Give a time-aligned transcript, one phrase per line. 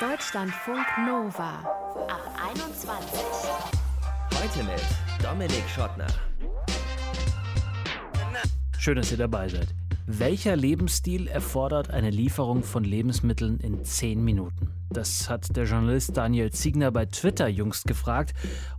[0.00, 1.58] Deutschlandfunk Nova
[2.06, 2.22] ab
[2.52, 3.20] 21.
[4.32, 4.80] Heute mit
[5.20, 6.06] Dominik Schottner.
[8.78, 9.74] Schön, dass ihr dabei seid.
[10.06, 14.70] Welcher Lebensstil erfordert eine Lieferung von Lebensmitteln in 10 Minuten?
[14.90, 18.34] Das hat der Journalist Daniel Ziegner bei Twitter jüngst gefragt.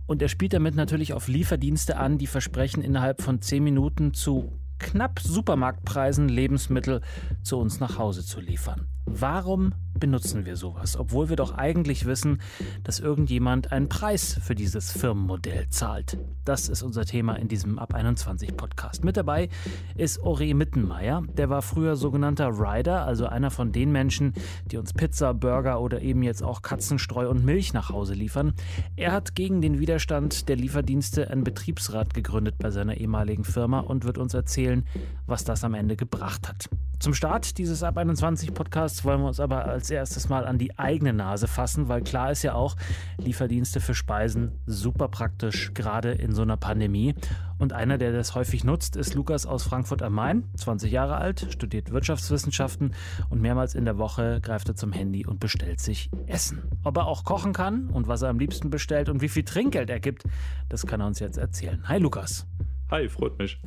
[0.06, 4.58] Und er spielt damit natürlich auf Lieferdienste an, die versprechen, innerhalb von 10 Minuten zu
[4.78, 7.02] knapp Supermarktpreisen Lebensmittel
[7.42, 8.86] zu uns nach Hause zu liefern.
[9.06, 12.40] Warum benutzen wir sowas, obwohl wir doch eigentlich wissen,
[12.84, 16.16] dass irgendjemand einen Preis für dieses Firmenmodell zahlt?
[16.44, 19.04] Das ist unser Thema in diesem Ab 21 Podcast.
[19.04, 19.48] Mit dabei
[19.96, 21.22] ist Ori Mittenmeier.
[21.36, 24.34] Der war früher sogenannter Rider, also einer von den Menschen,
[24.66, 28.54] die uns Pizza, Burger oder eben jetzt auch Katzenstreu und Milch nach Hause liefern.
[28.96, 34.04] Er hat gegen den Widerstand der Lieferdienste einen Betriebsrat gegründet bei seiner ehemaligen Firma und
[34.04, 34.84] wird uns erzählen,
[35.26, 36.68] was das am Ende gebracht hat.
[37.00, 40.78] Zum Start dieses Ab 21 Podcasts wollen wir uns aber als erstes mal an die
[40.78, 42.76] eigene Nase fassen, weil klar ist ja auch,
[43.16, 47.14] Lieferdienste für Speisen super praktisch, gerade in so einer Pandemie.
[47.58, 51.46] Und einer, der das häufig nutzt, ist Lukas aus Frankfurt am Main, 20 Jahre alt,
[51.48, 52.94] studiert Wirtschaftswissenschaften
[53.30, 56.64] und mehrmals in der Woche greift er zum Handy und bestellt sich Essen.
[56.84, 59.88] Ob er auch kochen kann und was er am liebsten bestellt und wie viel Trinkgeld
[59.88, 60.24] er gibt,
[60.68, 61.88] das kann er uns jetzt erzählen.
[61.88, 62.46] Hi Lukas.
[62.90, 63.58] Hi, freut mich.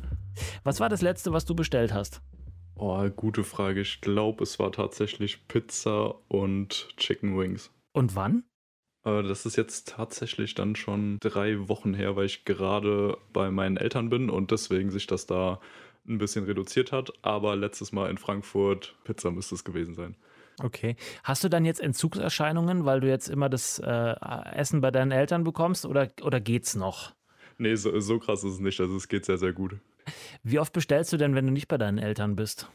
[0.62, 2.22] Was war das letzte, was du bestellt hast?
[2.76, 3.80] Oh, gute Frage.
[3.80, 7.70] Ich glaube, es war tatsächlich Pizza und Chicken Wings.
[7.92, 8.44] Und wann?
[9.04, 13.76] Äh, das ist jetzt tatsächlich dann schon drei Wochen her, weil ich gerade bei meinen
[13.76, 15.60] Eltern bin und deswegen sich das da
[16.06, 17.12] ein bisschen reduziert hat.
[17.22, 20.16] Aber letztes Mal in Frankfurt Pizza müsste es gewesen sein.
[20.62, 20.96] Okay.
[21.22, 24.14] Hast du dann jetzt Entzugserscheinungen, weil du jetzt immer das äh,
[24.52, 27.12] Essen bei deinen Eltern bekommst oder, oder geht's noch?
[27.58, 28.80] Nee, so, so krass ist es nicht.
[28.80, 29.76] Also es geht sehr, sehr gut.
[30.42, 32.68] Wie oft bestellst du denn, wenn du nicht bei deinen Eltern bist?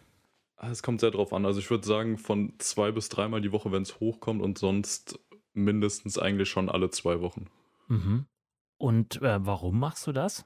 [0.57, 1.45] Ah, es kommt sehr drauf an.
[1.45, 5.19] Also ich würde sagen, von zwei bis dreimal die Woche, wenn es hochkommt und sonst
[5.53, 7.47] mindestens eigentlich schon alle zwei Wochen.
[7.87, 8.25] Mhm.
[8.77, 10.45] Und äh, warum machst du das?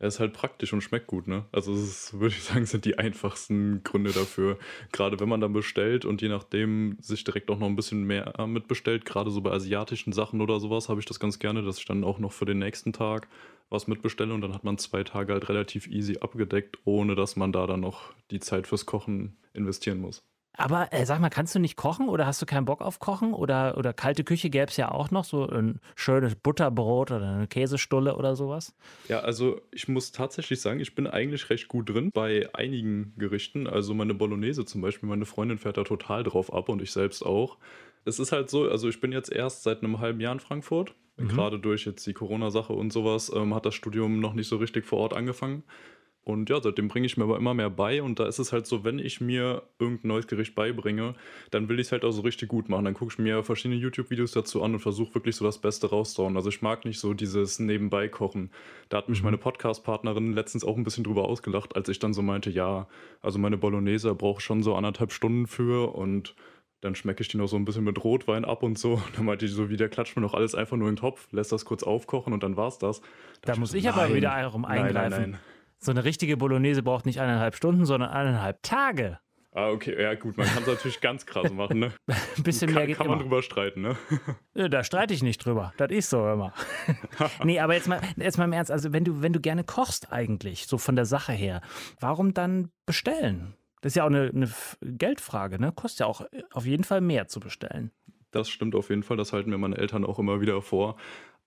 [0.00, 1.46] Er ist halt praktisch und schmeckt gut, ne?
[1.50, 4.58] Also es ist, würde ich sagen, sind die einfachsten Gründe dafür.
[4.92, 8.32] Gerade wenn man dann bestellt und je nachdem sich direkt auch noch ein bisschen mehr
[8.46, 11.84] mitbestellt, gerade so bei asiatischen Sachen oder sowas, habe ich das ganz gerne, dass ich
[11.84, 13.28] dann auch noch für den nächsten Tag
[13.70, 17.52] was mitbestelle und dann hat man zwei Tage halt relativ easy abgedeckt, ohne dass man
[17.52, 20.22] da dann noch die Zeit fürs Kochen investieren muss.
[20.60, 23.32] Aber äh, sag mal, kannst du nicht kochen oder hast du keinen Bock auf Kochen?
[23.32, 27.46] Oder, oder kalte Küche gäbe es ja auch noch, so ein schönes Butterbrot oder eine
[27.46, 28.74] Käsestulle oder sowas?
[29.08, 33.68] Ja, also ich muss tatsächlich sagen, ich bin eigentlich recht gut drin bei einigen Gerichten.
[33.68, 37.24] Also meine Bolognese zum Beispiel, meine Freundin fährt da total drauf ab und ich selbst
[37.24, 37.56] auch.
[38.04, 40.92] Es ist halt so, also ich bin jetzt erst seit einem halben Jahr in Frankfurt
[41.18, 41.28] Mhm.
[41.28, 44.86] Gerade durch jetzt die Corona-Sache und sowas ähm, hat das Studium noch nicht so richtig
[44.86, 45.64] vor Ort angefangen.
[46.28, 48.02] Und ja, seitdem bringe ich mir aber immer mehr bei.
[48.02, 51.14] Und da ist es halt so, wenn ich mir irgendein neues Gericht beibringe,
[51.50, 52.84] dann will ich es halt auch so richtig gut machen.
[52.84, 56.36] Dann gucke ich mir verschiedene YouTube-Videos dazu an und versuche wirklich so das Beste rauszuhauen.
[56.36, 58.50] Also ich mag nicht so dieses Nebenbei-Kochen.
[58.90, 59.24] Da hat mich mhm.
[59.24, 62.88] meine Podcast-Partnerin letztens auch ein bisschen drüber ausgelacht, als ich dann so meinte, ja,
[63.22, 66.34] also meine Bolognese brauche ich schon so anderthalb Stunden für und
[66.80, 69.02] dann schmecke ich die noch so ein bisschen mit Rotwein ab und so.
[69.16, 71.28] Dann meinte ich so, wie der klatscht mir noch alles einfach nur in den Topf,
[71.32, 73.00] lässt das kurz aufkochen und dann war's das.
[73.42, 74.62] Da, da muss ich, so, aber wieder eingreifen.
[74.62, 75.38] Nein, nein, nein.
[75.78, 79.18] So eine richtige Bolognese braucht nicht eineinhalb Stunden, sondern eineinhalb Tage.
[79.52, 81.92] Ah, okay, ja gut, man kann es natürlich ganz krass machen, ne?
[82.36, 83.16] Ein bisschen kann, mehr geht Kann immer.
[83.16, 83.96] man drüber streiten, ne?
[84.70, 86.52] Da streite ich nicht drüber, das ist so immer.
[87.42, 90.12] nee, aber jetzt mal, jetzt mal im Ernst, also wenn du, wenn du gerne kochst
[90.12, 91.62] eigentlich, so von der Sache her,
[91.98, 93.54] warum dann bestellen?
[93.80, 94.50] Das ist ja auch eine, eine
[94.80, 95.72] Geldfrage, ne?
[95.72, 97.90] Kostet ja auch äh, auf jeden Fall mehr zu bestellen.
[98.30, 100.96] Das stimmt auf jeden Fall, das halten mir meine Eltern auch immer wieder vor.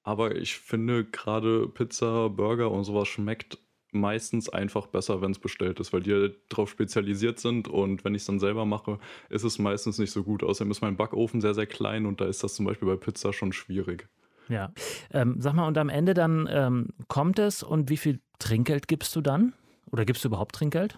[0.04, 3.60] Aber ich finde gerade Pizza, Burger und sowas schmeckt
[3.92, 8.22] meistens einfach besser, wenn es bestellt ist, weil die darauf spezialisiert sind und wenn ich
[8.22, 9.00] es dann selber mache,
[9.30, 10.44] ist es meistens nicht so gut.
[10.44, 13.34] Außerdem ist mein Backofen sehr, sehr klein und da ist das zum Beispiel bei Pizza
[13.34, 14.08] schon schwierig.
[14.48, 14.74] Ja.
[15.12, 19.16] Ähm, sag mal, und am Ende dann ähm, kommt es und wie viel Trinkgeld gibst
[19.16, 19.54] du dann?
[19.92, 20.98] Oder gibst du überhaupt Trinkgeld?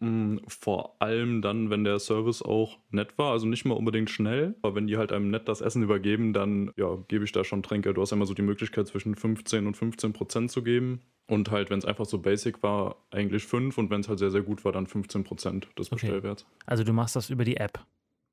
[0.00, 4.54] Mm, vor allem dann, wenn der Service auch nett war, also nicht mal unbedingt schnell,
[4.62, 7.62] aber wenn die halt einem nett das Essen übergeben, dann ja, gebe ich da schon
[7.62, 7.94] Tränke.
[7.94, 11.00] Du hast immer so die Möglichkeit zwischen 15 und 15 Prozent zu geben.
[11.26, 14.30] Und halt, wenn es einfach so basic war, eigentlich 5 und wenn es halt sehr,
[14.30, 16.06] sehr gut war, dann 15 Prozent des okay.
[16.06, 16.46] Bestellwerts.
[16.64, 17.84] Also du machst das über die App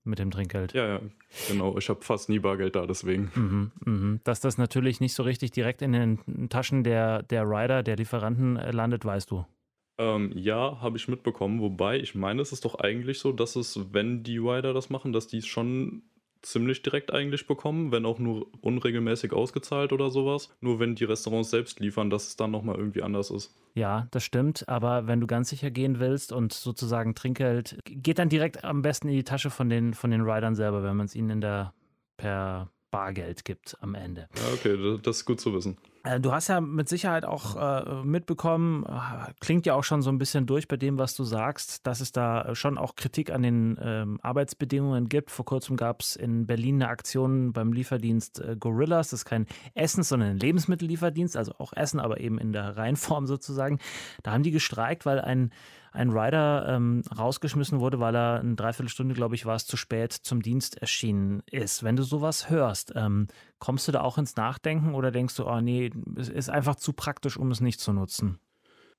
[0.06, 0.74] mit dem Trinkgeld.
[0.74, 1.02] Ja, ja,
[1.50, 1.78] genau.
[1.78, 3.32] Ich habe fast nie Bargeld da, deswegen.
[3.36, 4.20] Mhm, mh.
[4.24, 8.56] Dass das natürlich nicht so richtig direkt in den Taschen der, der Rider, der Lieferanten
[8.56, 9.46] äh, landet, weißt du.
[9.98, 11.62] Ähm, ja, habe ich mitbekommen.
[11.62, 15.14] Wobei, ich meine, es ist doch eigentlich so, dass es, wenn die Rider das machen,
[15.14, 16.04] dass die es schon
[16.42, 20.56] ziemlich direkt eigentlich bekommen, wenn auch nur unregelmäßig ausgezahlt oder sowas.
[20.62, 23.56] Nur wenn die Restaurants selbst liefern, dass es dann nochmal irgendwie anders ist.
[23.74, 24.68] Ja, das stimmt.
[24.70, 29.10] Aber wenn du ganz sicher gehen willst und sozusagen Trinkgeld, geht dann direkt am besten
[29.10, 31.74] in die Tasche von den, von den Riders selber, wenn man es ihnen in der
[32.18, 34.30] per Bargeld gibt am Ende.
[34.36, 35.78] Ja, okay, das ist gut zu wissen.
[36.06, 40.10] Äh, du hast ja mit Sicherheit auch äh, mitbekommen, äh, klingt ja auch schon so
[40.10, 43.42] ein bisschen durch bei dem, was du sagst, dass es da schon auch Kritik an
[43.42, 45.32] den ähm, Arbeitsbedingungen gibt.
[45.32, 49.10] Vor kurzem gab es in Berlin eine Aktion beim Lieferdienst Gorillas.
[49.10, 53.26] Das ist kein Essens-, sondern ein Lebensmittellieferdienst, also auch Essen, aber eben in der Reihenform
[53.26, 53.80] sozusagen.
[54.24, 55.52] Da haben die gestreikt, weil ein
[55.96, 60.14] ein Rider ähm, rausgeschmissen wurde, weil er eine Dreiviertelstunde, glaube ich, war es zu spät
[60.14, 61.84] zum Dienst erschienen ist.
[61.84, 63.28] Wenn du sowas hörst, ähm,
[63.60, 66.94] kommst du da auch ins Nachdenken oder denkst du, oh nee, es ist einfach zu
[66.94, 68.40] praktisch, um es nicht zu nutzen?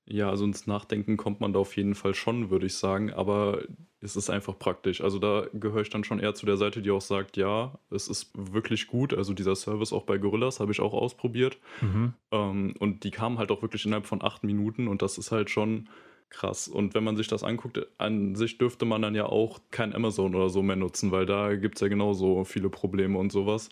[0.09, 3.63] Ja, also ins Nachdenken kommt man da auf jeden Fall schon, würde ich sagen, aber
[3.99, 5.01] es ist einfach praktisch.
[5.01, 8.07] Also da gehöre ich dann schon eher zu der Seite, die auch sagt, ja, es
[8.07, 9.13] ist wirklich gut.
[9.13, 11.57] Also dieser Service auch bei Gorillas habe ich auch ausprobiert.
[11.81, 12.13] Mhm.
[12.31, 15.49] Ähm, und die kamen halt auch wirklich innerhalb von acht Minuten und das ist halt
[15.49, 15.89] schon
[16.29, 16.67] krass.
[16.67, 20.35] Und wenn man sich das anguckt, an sich dürfte man dann ja auch kein Amazon
[20.35, 23.69] oder so mehr nutzen, weil da gibt es ja genauso viele Probleme und sowas.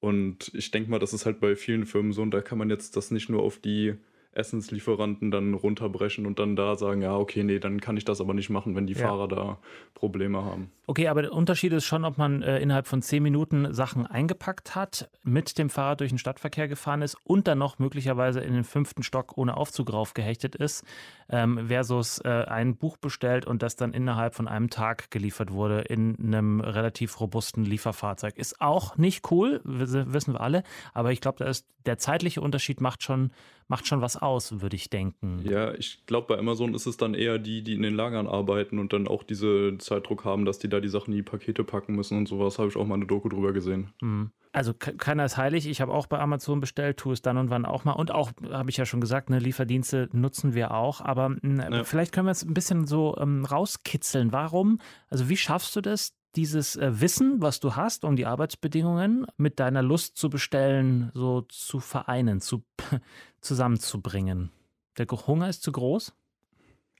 [0.00, 2.70] Und ich denke mal, das ist halt bei vielen Firmen so und da kann man
[2.70, 3.94] jetzt das nicht nur auf die
[4.32, 8.32] Essenslieferanten dann runterbrechen und dann da sagen, ja, okay, nee, dann kann ich das aber
[8.32, 9.08] nicht machen, wenn die ja.
[9.08, 9.58] Fahrer da
[9.94, 10.70] Probleme haben.
[10.86, 14.74] Okay, aber der Unterschied ist schon, ob man äh, innerhalb von zehn Minuten Sachen eingepackt
[14.74, 18.64] hat, mit dem Fahrrad durch den Stadtverkehr gefahren ist und dann noch möglicherweise in den
[18.64, 20.84] fünften Stock ohne Aufzug raufgehechtet ist,
[21.28, 25.80] ähm, versus äh, ein Buch bestellt und das dann innerhalb von einem Tag geliefert wurde
[25.82, 28.36] in einem relativ robusten Lieferfahrzeug.
[28.36, 30.62] Ist auch nicht cool, wissen wir alle,
[30.92, 31.52] aber ich glaube,
[31.86, 33.30] der zeitliche Unterschied macht schon
[33.70, 35.40] macht schon was aus, würde ich denken.
[35.44, 38.80] Ja, ich glaube, bei Amazon ist es dann eher die, die in den Lagern arbeiten
[38.80, 41.94] und dann auch diese Zeitdruck haben, dass die da die Sachen in die Pakete packen
[41.94, 42.58] müssen und sowas.
[42.58, 43.92] Habe ich auch mal eine Doku drüber gesehen.
[44.02, 44.32] Mhm.
[44.52, 45.68] Also keiner ist heilig.
[45.68, 47.92] Ich habe auch bei Amazon bestellt, tue es dann und wann auch mal.
[47.92, 51.00] Und auch, habe ich ja schon gesagt, ne, Lieferdienste nutzen wir auch.
[51.00, 51.84] Aber ja.
[51.84, 54.32] vielleicht können wir es ein bisschen so ähm, rauskitzeln.
[54.32, 54.80] Warum?
[55.08, 59.60] Also wie schaffst du das, dieses äh, Wissen, was du hast um die Arbeitsbedingungen, mit
[59.60, 62.62] deiner Lust zu bestellen, so zu vereinen, zu,
[63.40, 64.50] zusammenzubringen.
[64.98, 66.12] Der Hunger ist zu groß?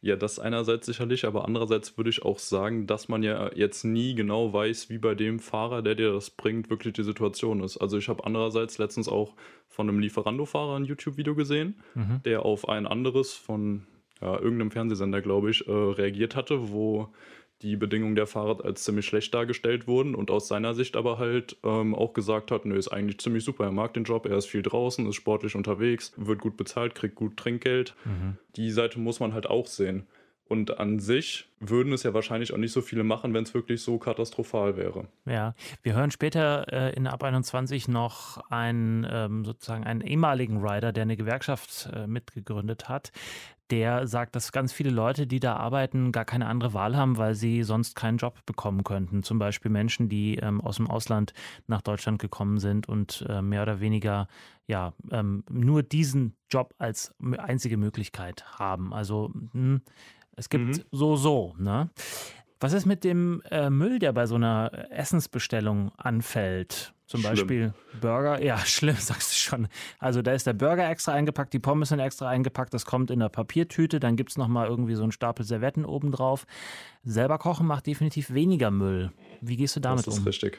[0.03, 4.15] Ja, das einerseits sicherlich, aber andererseits würde ich auch sagen, dass man ja jetzt nie
[4.15, 7.77] genau weiß, wie bei dem Fahrer, der dir das bringt, wirklich die Situation ist.
[7.77, 9.35] Also ich habe andererseits letztens auch
[9.69, 12.23] von einem Lieferando-Fahrer ein YouTube-Video gesehen, mhm.
[12.25, 13.87] der auf ein anderes von
[14.23, 17.13] ja, irgendeinem Fernsehsender, glaube ich, äh, reagiert hatte, wo
[17.63, 21.57] die Bedingungen der Fahrer als ziemlich schlecht dargestellt wurden und aus seiner Sicht aber halt
[21.63, 24.47] ähm, auch gesagt hat, nö, ist eigentlich ziemlich super, er mag den Job, er ist
[24.47, 27.95] viel draußen, ist sportlich unterwegs, wird gut bezahlt, kriegt gut Trinkgeld.
[28.05, 28.37] Mhm.
[28.57, 30.07] Die Seite muss man halt auch sehen.
[30.51, 33.83] Und an sich würden es ja wahrscheinlich auch nicht so viele machen, wenn es wirklich
[33.83, 35.07] so katastrophal wäre.
[35.25, 35.55] Ja,
[35.85, 41.03] wir hören später äh, in Ab 21 noch einen ähm, sozusagen einen ehemaligen Rider, der
[41.03, 43.13] eine Gewerkschaft äh, mitgegründet hat,
[43.71, 47.35] der sagt, dass ganz viele Leute, die da arbeiten, gar keine andere Wahl haben, weil
[47.35, 49.23] sie sonst keinen Job bekommen könnten.
[49.23, 51.33] Zum Beispiel Menschen, die ähm, aus dem Ausland
[51.67, 54.29] nach Deutschland gekommen sind und äh, mehr oder weniger
[54.67, 58.93] ja ähm, nur diesen Job als einzige Möglichkeit haben.
[58.93, 59.81] Also mh, hm,
[60.37, 60.83] es gibt mhm.
[60.91, 61.55] so so.
[61.59, 61.91] Ne?
[62.61, 66.93] Was ist mit dem äh, Müll, der bei so einer Essensbestellung anfällt?
[67.07, 67.33] Zum schlimm.
[67.33, 68.41] Beispiel Burger.
[68.41, 69.69] Ja, schlimm, sagst du schon.
[69.99, 73.19] Also da ist der Burger extra eingepackt, die Pommes sind extra eingepackt, das kommt in
[73.19, 76.47] der Papiertüte, dann gibt es nochmal irgendwie so einen Stapel Servetten obendrauf.
[77.03, 79.11] Selber kochen macht definitiv weniger Müll.
[79.41, 80.11] Wie gehst du damit um?
[80.11, 80.27] Das ist um?
[80.27, 80.59] richtig.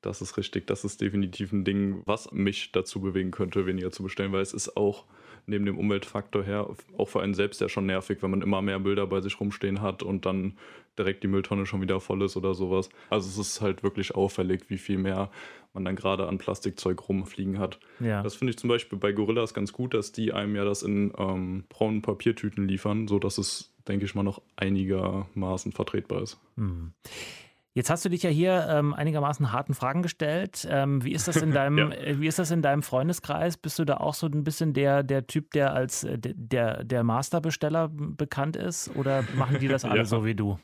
[0.00, 0.66] Das ist richtig.
[0.66, 4.54] Das ist definitiv ein Ding, was mich dazu bewegen könnte, weniger zu bestellen, weil es
[4.54, 5.04] ist auch
[5.46, 8.80] neben dem Umweltfaktor her auch für einen selbst ja schon nervig, wenn man immer mehr
[8.80, 10.56] Bilder bei sich rumstehen hat und dann
[10.98, 12.88] direkt die Mülltonne schon wieder voll ist oder sowas.
[13.10, 15.30] Also es ist halt wirklich auffällig, wie viel mehr
[15.72, 17.78] man dann gerade an Plastikzeug rumfliegen hat.
[18.00, 18.22] Ja.
[18.22, 21.12] Das finde ich zum Beispiel bei Gorillas ganz gut, dass die einem ja das in
[21.18, 26.38] ähm, braunen Papiertüten liefern, sodass es, denke ich mal, noch einigermaßen vertretbar ist.
[26.56, 26.92] Mhm.
[27.76, 30.66] Jetzt hast du dich ja hier ähm, einigermaßen harten Fragen gestellt.
[30.70, 31.90] Ähm, wie, ist das in deinem, ja.
[31.90, 33.58] Äh, wie ist das in deinem Freundeskreis?
[33.58, 37.04] Bist du da auch so ein bisschen der, der Typ, der als äh, der, der
[37.04, 38.96] Masterbesteller bekannt ist?
[38.96, 40.04] Oder machen die das alle ja.
[40.06, 40.58] so wie du?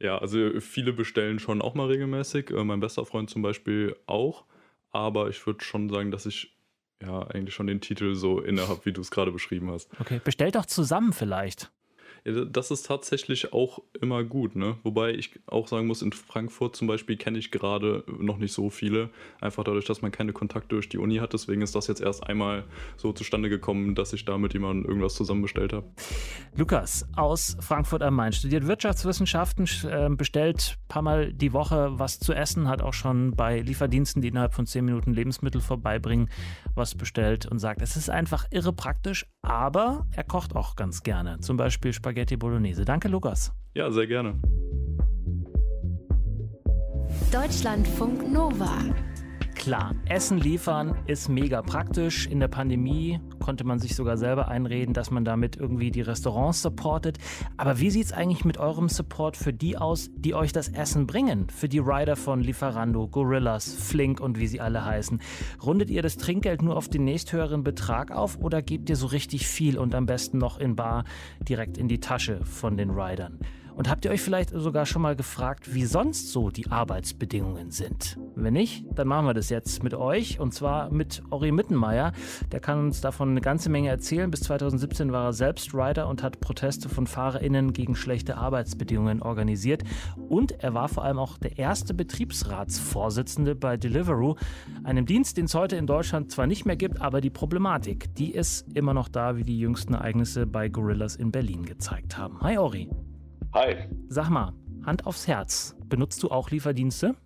[0.00, 2.52] Ja, also viele bestellen schon auch mal regelmäßig.
[2.52, 4.46] Äh, mein bester Freund zum Beispiel auch.
[4.92, 6.56] Aber ich würde schon sagen, dass ich
[7.02, 9.90] ja eigentlich schon den Titel so inne habe, wie du es gerade beschrieben hast.
[10.00, 11.70] Okay, bestellt doch zusammen vielleicht.
[12.24, 14.76] Das ist tatsächlich auch immer gut, ne?
[14.84, 18.70] Wobei ich auch sagen muss, in Frankfurt zum Beispiel kenne ich gerade noch nicht so
[18.70, 19.10] viele.
[19.40, 21.32] Einfach dadurch, dass man keine Kontakte durch die Uni hat.
[21.32, 22.64] Deswegen ist das jetzt erst einmal
[22.96, 25.86] so zustande gekommen, dass ich da mit jemandem irgendwas zusammenbestellt habe.
[26.54, 32.20] Lukas aus Frankfurt am Main studiert Wirtschaftswissenschaften, ähm, bestellt ein paar Mal die Woche was
[32.20, 36.30] zu essen, hat auch schon bei Lieferdiensten, die innerhalb von zehn Minuten Lebensmittel vorbeibringen,
[36.76, 41.40] was bestellt und sagt, es ist einfach irre praktisch, aber er kocht auch ganz gerne.
[41.40, 42.84] Zum Beispiel Spaghetti Bolognese.
[42.84, 43.52] Danke, Lukas.
[43.74, 44.34] Ja, sehr gerne.
[47.32, 48.78] Deutschlandfunk Nova.
[49.54, 52.26] Klar, Essen liefern ist mega praktisch.
[52.26, 56.62] In der Pandemie konnte man sich sogar selber einreden, dass man damit irgendwie die Restaurants
[56.62, 57.18] supportet.
[57.56, 61.08] Aber wie sieht es eigentlich mit eurem Support für die aus, die euch das Essen
[61.08, 61.48] bringen?
[61.50, 65.20] Für die Rider von Lieferando, Gorillas, Flink und wie sie alle heißen.
[65.60, 69.48] Rundet ihr das Trinkgeld nur auf den nächsthöheren Betrag auf oder gebt ihr so richtig
[69.48, 71.04] viel und am besten noch in Bar
[71.40, 73.32] direkt in die Tasche von den Riders?
[73.74, 78.18] Und habt ihr euch vielleicht sogar schon mal gefragt, wie sonst so die Arbeitsbedingungen sind?
[78.34, 82.12] Wenn nicht, dann machen wir das jetzt mit euch und zwar mit Ori Mittenmeier.
[82.50, 84.30] Der kann uns davon eine ganze Menge erzählen.
[84.30, 89.84] Bis 2017 war er selbst Rider und hat Proteste von FahrerInnen gegen schlechte Arbeitsbedingungen organisiert.
[90.28, 94.36] Und er war vor allem auch der erste Betriebsratsvorsitzende bei Deliveroo,
[94.84, 98.32] einem Dienst, den es heute in Deutschland zwar nicht mehr gibt, aber die Problematik, die
[98.32, 102.40] ist immer noch da, wie die jüngsten Ereignisse bei Gorillas in Berlin gezeigt haben.
[102.40, 102.90] Hi Ori.
[103.54, 103.86] Hi.
[104.08, 104.54] Sag mal,
[104.86, 107.16] Hand aufs Herz, benutzt du auch Lieferdienste?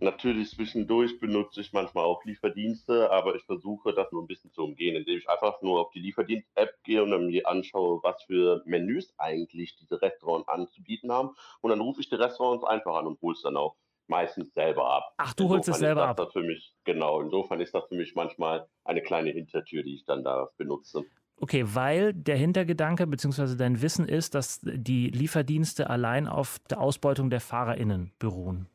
[0.00, 4.64] Natürlich zwischendurch benutze ich manchmal auch Lieferdienste, aber ich versuche das nur ein bisschen zu
[4.64, 8.62] umgehen, indem ich einfach nur auf die Lieferdienst-App gehe und dann mir anschaue, was für
[8.66, 11.30] Menüs eigentlich diese Restaurants anzubieten haben.
[11.60, 13.76] Und dann rufe ich die Restaurants einfach an und hole es dann auch
[14.08, 15.14] meistens selber ab.
[15.18, 16.32] Ach, du holst es selber ab?
[16.32, 20.24] Für mich, genau, insofern ist das für mich manchmal eine kleine Hintertür, die ich dann
[20.24, 21.04] da benutze.
[21.40, 23.56] Okay, weil der Hintergedanke bzw.
[23.56, 28.66] dein Wissen ist, dass die Lieferdienste allein auf der Ausbeutung der FahrerInnen beruhen.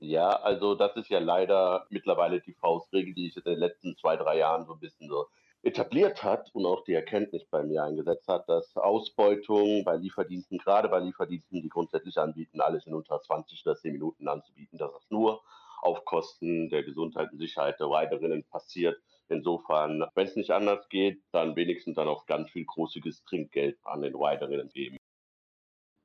[0.00, 4.16] Ja, also das ist ja leider mittlerweile die Faustregel, die sich in den letzten zwei,
[4.16, 5.26] drei Jahren so ein bisschen so
[5.62, 10.88] etabliert hat und auch die Erkenntnis bei mir eingesetzt hat, dass Ausbeutung bei Lieferdiensten, gerade
[10.88, 15.10] bei Lieferdiensten, die grundsätzlich anbieten, alles in unter 20 oder 10 Minuten anzubieten, dass das
[15.10, 15.42] nur
[15.82, 19.00] auf Kosten der Gesundheit und Sicherheit der Riderinnen passiert.
[19.28, 24.02] Insofern, wenn es nicht anders geht, dann wenigstens dann auch ganz viel großiges Trinkgeld an
[24.02, 24.96] den Riderinnen geben.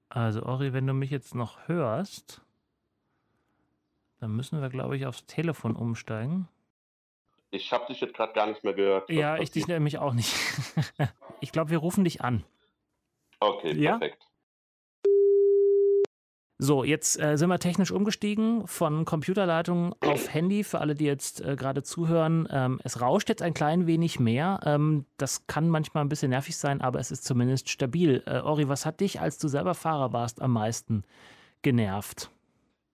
[0.10, 2.42] Also Ori, wenn du mich jetzt noch hörst,
[4.20, 6.48] dann müssen wir, glaube ich, aufs Telefon umsteigen.
[7.50, 9.10] Ich habe dich jetzt gerade gar nicht mehr gehört.
[9.10, 10.36] Ja, ich dich nämlich auch nicht.
[11.40, 12.44] ich glaube, wir rufen dich an.
[13.40, 13.98] Okay, ja?
[13.98, 14.28] perfekt.
[16.64, 20.64] So, jetzt äh, sind wir technisch umgestiegen von Computerleitung auf Handy.
[20.64, 24.62] Für alle, die jetzt äh, gerade zuhören, ähm, es rauscht jetzt ein klein wenig mehr.
[24.64, 28.24] Ähm, das kann manchmal ein bisschen nervig sein, aber es ist zumindest stabil.
[28.26, 31.04] Äh, Ori, was hat dich, als du selber Fahrer warst, am meisten
[31.64, 32.32] genervt?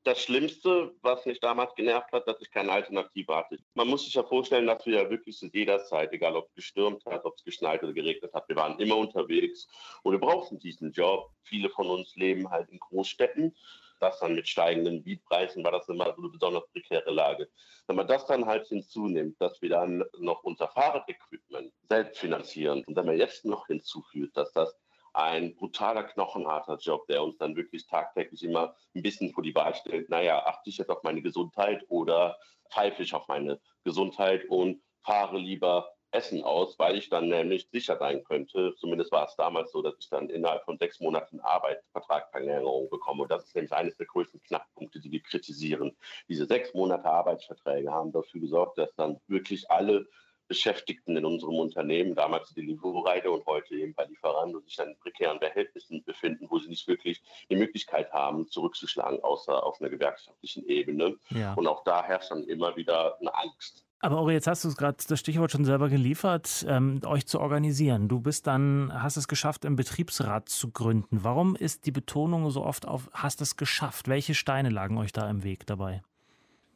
[0.03, 3.57] Das Schlimmste, was mich damals genervt hat, dass ich keine Alternative hatte.
[3.73, 6.55] Man muss sich ja vorstellen, dass wir ja wirklich zu jeder Zeit, egal ob es
[6.55, 9.67] gestürmt hat, ob es geschneit oder geregnet hat, wir waren immer unterwegs
[10.03, 11.29] und wir brauchten diesen Job.
[11.43, 13.55] Viele von uns leben halt in Großstädten.
[13.99, 17.49] Das dann mit steigenden Mietpreisen war das immer so eine besonders prekäre Lage.
[17.87, 22.95] Wenn man das dann halt hinzunimmt, dass wir dann noch unser Fahrradequipment selbst finanzieren und
[22.95, 24.73] wenn man jetzt noch hinzufügt, dass das
[25.19, 29.75] ein brutaler, knochenharter Job, der uns dann wirklich tagtäglich immer ein bisschen vor die Wahl
[29.75, 32.37] stellt, naja, achte ich jetzt auf meine Gesundheit oder
[32.71, 37.97] pfeife ich auf meine Gesundheit und fahre lieber Essen aus, weil ich dann nämlich sicher
[37.97, 42.89] sein könnte, zumindest war es damals so, dass ich dann innerhalb von sechs Monaten Arbeitsvertragsverlängerung
[42.89, 43.23] bekomme.
[43.23, 45.95] Und das ist nämlich eines der größten Knackpunkte, die wir kritisieren.
[46.27, 50.07] Diese sechs Monate Arbeitsverträge haben dafür gesorgt, dass dann wirklich alle
[50.49, 55.39] Beschäftigten in unserem Unternehmen, damals die Lieferreide und heute eben bei Lieferando, sich in prekären
[55.39, 61.15] Verhältnissen befinden, wo sie nicht wirklich die Möglichkeit haben, zurückzuschlagen, außer auf einer gewerkschaftlichen Ebene.
[61.29, 61.53] Ja.
[61.53, 63.85] Und auch da herrscht dann immer wieder eine Angst.
[64.01, 68.07] Aber Ori, jetzt hast du gerade das Stichwort schon selber geliefert, ähm, euch zu organisieren.
[68.07, 71.23] Du bist dann, hast es geschafft, einen Betriebsrat zu gründen.
[71.23, 74.07] Warum ist die Betonung so oft auf, hast es geschafft?
[74.07, 76.01] Welche Steine lagen euch da im Weg dabei?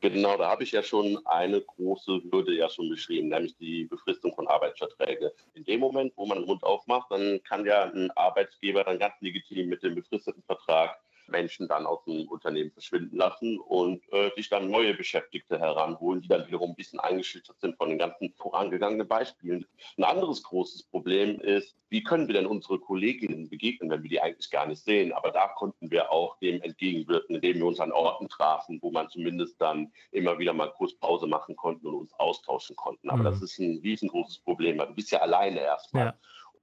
[0.03, 4.35] Genau, da habe ich ja schon eine große Hürde ja schon beschrieben, nämlich die Befristung
[4.35, 5.31] von Arbeitsverträgen.
[5.53, 9.13] In dem Moment, wo man den Mund aufmacht, dann kann ja ein Arbeitsgeber dann ganz
[9.21, 14.49] legitim mit dem befristeten Vertrag Menschen dann aus dem Unternehmen verschwinden lassen und äh, sich
[14.49, 19.07] dann neue Beschäftigte heranholen, die dann wiederum ein bisschen eingeschüchtert sind von den ganzen vorangegangenen
[19.07, 19.65] Beispielen.
[19.97, 24.21] Ein anderes großes Problem ist, wie können wir denn unsere Kolleginnen begegnen, wenn wir die
[24.21, 25.13] eigentlich gar nicht sehen?
[25.13, 29.09] Aber da konnten wir auch dem entgegenwirken, indem wir uns an Orten trafen, wo man
[29.09, 33.09] zumindest dann immer wieder mal kurz Pause machen konnten und uns austauschen konnten.
[33.09, 33.25] Aber mhm.
[33.25, 34.79] das ist ein riesengroßes Problem.
[34.79, 36.05] Du bist ja alleine erstmal.
[36.07, 36.15] Ja.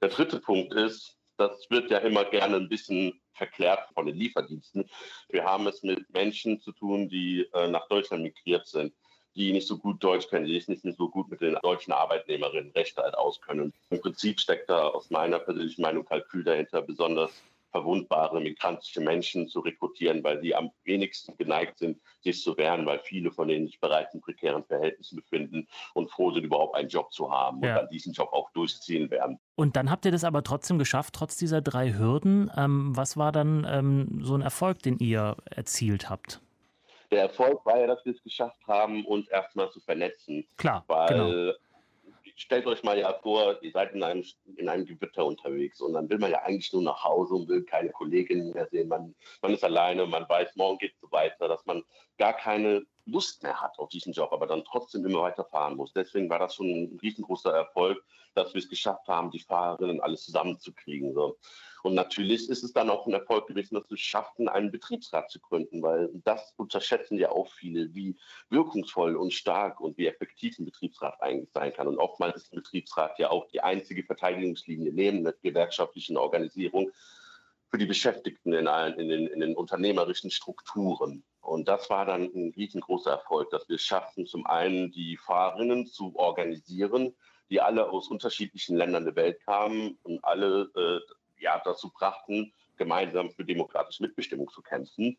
[0.03, 4.89] Der dritte Punkt ist, das wird ja immer gerne ein bisschen verklärt von den Lieferdiensten.
[5.31, 8.93] Wir haben es mit Menschen zu tun, die äh, nach Deutschland migriert sind
[9.37, 12.73] die nicht so gut Deutsch können, die sich nicht so gut mit den deutschen Arbeitnehmerinnen
[12.73, 13.73] Rechte halt auskönnen.
[13.91, 19.61] Im Prinzip steckt da aus meiner persönlichen Meinung Kalkül dahinter, besonders verwundbare migrantische Menschen zu
[19.61, 23.81] rekrutieren, weil sie am wenigsten geneigt sind, sich zu wehren, weil viele von denen sich
[23.81, 27.71] bereits in prekären Verhältnissen befinden und froh sind, überhaupt einen Job zu haben ja.
[27.71, 29.39] und dann diesen Job auch durchziehen werden.
[29.55, 32.51] Und dann habt ihr das aber trotzdem geschafft, trotz dieser drei Hürden.
[32.57, 36.41] Ähm, was war dann ähm, so ein Erfolg, den ihr erzielt habt?
[37.11, 40.47] der Erfolg war ja, dass wir es geschafft haben, uns erstmal zu vernetzen.
[40.57, 41.53] Klar, Weil genau.
[42.37, 44.25] Stellt euch mal ja vor, ihr seid in einem,
[44.57, 47.65] in einem Gewitter unterwegs und dann will man ja eigentlich nur nach Hause und will
[47.65, 48.89] keine Kolleginnen mehr sehen.
[48.89, 51.83] Man, man ist alleine, man weiß, morgen geht es so weiter, dass man
[52.21, 55.93] gar keine Lust mehr hat auf diesen Job, aber dann trotzdem immer weiter fahren muss.
[55.95, 60.27] Deswegen war das schon ein riesengroßer Erfolg, dass wir es geschafft haben, die Fahrerinnen alles
[60.27, 61.15] zusammenzukriegen.
[61.15, 61.39] So.
[61.83, 65.31] Und natürlich ist es dann auch ein Erfolg gewesen, dass wir es schafften, einen Betriebsrat
[65.31, 68.17] zu gründen, weil das unterschätzen ja auch viele, wie
[68.51, 71.89] wirkungsvoll und stark und wie effektiv ein Betriebsrat eigentlich sein kann.
[71.89, 76.93] Und oftmals ist ein Betriebsrat ja auch die einzige Verteidigungslinie neben der gewerkschaftlichen Organisierung
[77.71, 81.23] für die Beschäftigten in, allen, in, den, in den unternehmerischen Strukturen.
[81.41, 86.15] Und das war dann ein riesengroßer Erfolg, dass wir schafften, zum einen die Fahrerinnen zu
[86.17, 87.15] organisieren,
[87.49, 93.31] die alle aus unterschiedlichen Ländern der Welt kamen und alle äh, ja, dazu brachten, gemeinsam
[93.31, 95.19] für demokratische Mitbestimmung zu kämpfen,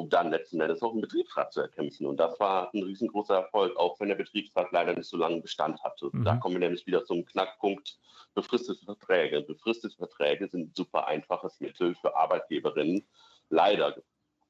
[0.00, 2.06] um dann letzten Endes auch einen Betriebsrat zu erkämpfen.
[2.06, 5.82] Und das war ein riesengroßer Erfolg, auch wenn der Betriebsrat leider nicht so lange Bestand
[5.84, 6.08] hatte.
[6.10, 6.24] Mhm.
[6.24, 7.98] Da kommen wir nämlich wieder zum Knackpunkt
[8.34, 9.42] befristete Verträge.
[9.42, 13.06] Befristete Verträge sind ein super einfaches Mittel für Arbeitgeberinnen,
[13.50, 13.94] leider,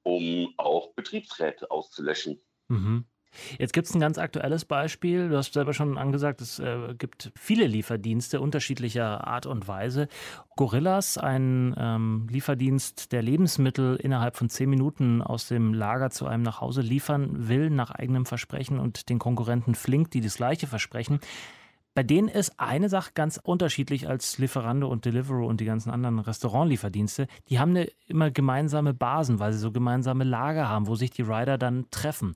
[0.05, 2.41] um auch Betriebsräte auszulöschen.
[2.69, 3.07] Mhm.
[3.59, 5.29] Jetzt gibt es ein ganz aktuelles Beispiel.
[5.29, 10.09] Du hast selber schon angesagt, es äh, gibt viele Lieferdienste unterschiedlicher Art und Weise.
[10.57, 16.43] Gorillas, ein ähm, Lieferdienst, der Lebensmittel innerhalb von zehn Minuten aus dem Lager zu einem
[16.43, 21.21] nach Hause liefern will, nach eigenem Versprechen und den Konkurrenten Flink, die das gleiche versprechen.
[21.95, 26.21] Bei denen ist eine Sache ganz unterschiedlich als Lieferando und Deliveroo und die ganzen anderen
[26.21, 27.27] Restaurantlieferdienste.
[27.49, 31.23] Die haben eine immer gemeinsame Basen, weil sie so gemeinsame Lager haben, wo sich die
[31.23, 32.35] Rider dann treffen.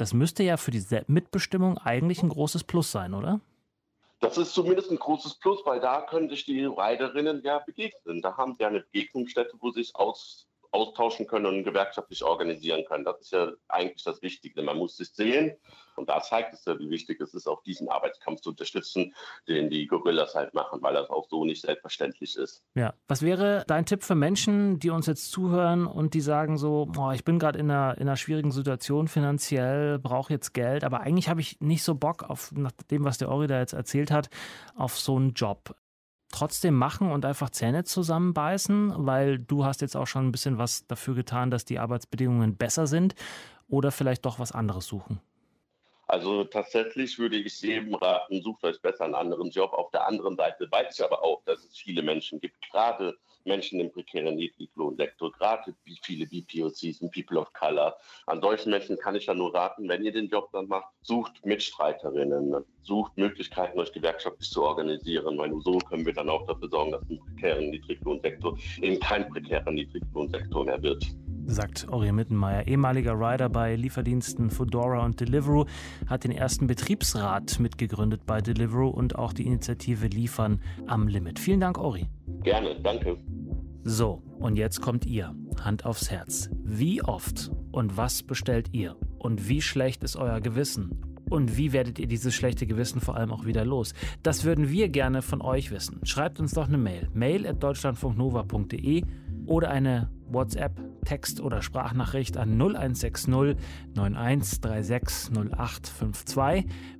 [0.00, 3.42] Das müsste ja für die Mitbestimmung eigentlich ein großes Plus sein, oder?
[4.20, 8.22] Das ist zumindest ein großes Plus, weil da können sich die Riderinnen ja begegnen.
[8.22, 13.04] Da haben sie eine Begegnungsstätte, wo sie sich aus, austauschen können und gewerkschaftlich organisieren können.
[13.04, 14.62] Das ist ja eigentlich das Wichtige.
[14.62, 15.56] Man muss sich sehen
[15.96, 19.14] und da zeigt es ja, wie wichtig es ist, auch diesen Arbeitskampf zu unterstützen,
[19.48, 22.62] den die Gorillas halt machen, weil das auch so nicht selbstverständlich ist.
[22.74, 22.94] Ja.
[23.08, 27.10] Was wäre dein Tipp für Menschen, die uns jetzt zuhören und die sagen so, oh,
[27.10, 31.28] ich bin gerade in einer, in einer schwierigen Situation finanziell, brauche jetzt Geld, aber eigentlich
[31.28, 34.30] habe ich nicht so Bock auf, nach dem, was der Ori da jetzt erzählt hat,
[34.76, 35.74] auf so einen Job
[36.32, 40.86] trotzdem machen und einfach Zähne zusammenbeißen, weil du hast jetzt auch schon ein bisschen was
[40.86, 43.14] dafür getan, dass die Arbeitsbedingungen besser sind
[43.68, 45.20] oder vielleicht doch was anderes suchen?
[46.06, 49.72] Also tatsächlich würde ich jedem raten, sucht euch besser einen anderen Job.
[49.72, 53.80] Auf der anderen Seite weiß ich aber auch, dass es viele Menschen gibt, gerade Menschen
[53.80, 57.96] im prekären Niedriglohnsektor, gerade wie viele BPOCs und People of Color.
[58.26, 61.44] An solchen Menschen kann ich ja nur raten, wenn ihr den Job dann macht, sucht
[61.44, 66.68] Mitstreiterinnen, sucht Möglichkeiten, euch gewerkschaftlich zu organisieren, weil nur so können wir dann auch dafür
[66.68, 71.04] sorgen, dass ein prekären Niedriglohnsektor eben kein prekärer Niedriglohnsektor mehr wird
[71.50, 75.66] sagt Ori Mittenmeier, ehemaliger Rider bei Lieferdiensten Foodora und Deliveroo,
[76.06, 81.38] hat den ersten Betriebsrat mitgegründet bei Deliveroo und auch die Initiative Liefern am Limit.
[81.38, 82.08] Vielen Dank, Ori.
[82.42, 83.16] Gerne, danke.
[83.84, 85.34] So, und jetzt kommt ihr.
[85.62, 86.50] Hand aufs Herz.
[86.62, 88.96] Wie oft und was bestellt ihr?
[89.18, 91.00] Und wie schlecht ist euer Gewissen?
[91.28, 93.94] Und wie werdet ihr dieses schlechte Gewissen vor allem auch wieder los?
[94.22, 96.00] Das würden wir gerne von euch wissen.
[96.04, 97.08] Schreibt uns doch eine Mail.
[97.14, 99.04] Mail at deutschlandfunknova.de
[99.46, 100.72] oder eine WhatsApp,
[101.04, 103.28] Text- oder Sprachnachricht an 0160
[103.94, 106.36] 9136 0852.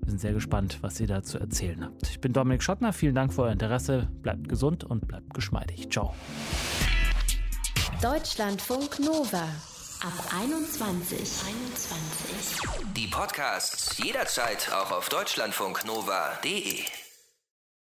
[0.01, 2.09] Wir sind sehr gespannt, was ihr da zu erzählen habt.
[2.09, 4.09] Ich bin Dominik Schottner, vielen Dank für euer Interesse.
[4.23, 5.91] Bleibt gesund und bleibt geschmeidig.
[5.91, 6.15] Ciao.
[8.03, 9.45] Deutschlandfunk Nova.
[10.03, 11.19] Ab 21.
[11.19, 12.95] 21.
[12.97, 17.00] Die Podcasts jederzeit auch auf deutschlandfunknova.de.